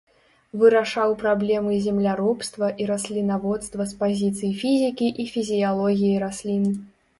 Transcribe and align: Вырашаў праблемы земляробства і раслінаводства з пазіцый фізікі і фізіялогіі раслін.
Вырашаў 0.59 1.11
праблемы 1.23 1.77
земляробства 1.87 2.71
і 2.81 2.87
раслінаводства 2.93 3.89
з 3.93 4.01
пазіцый 4.01 4.51
фізікі 4.65 5.13
і 5.25 5.29
фізіялогіі 5.37 6.19
раслін. 6.27 6.69